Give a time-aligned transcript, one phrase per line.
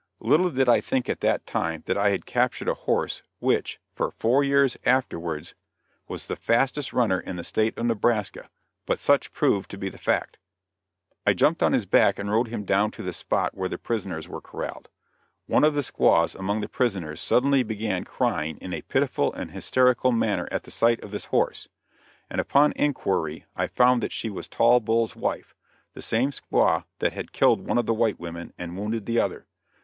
[0.19, 4.09] Little did I think at that time that I had captured a horse which, for
[4.09, 5.53] four years afterwards
[6.07, 8.49] was the fastest runner in the state of Nebraska,
[8.87, 10.39] but such proved to be the fact.
[11.27, 12.89] [Illustration: THE KILLING OF TALL BULL.] I jumped on his back and rode him down
[12.89, 14.89] to the spot where the prisoners were corraled.
[15.45, 20.11] One of the squaws among the prisoners suddenly began crying in a pitiful and hysterical
[20.11, 21.67] manner at the sight of this horse,
[22.27, 25.53] and upon inquiry I found that she was Tall Bull's wife,
[25.93, 29.45] the same squaw that had killed one of the white women and wounded the other.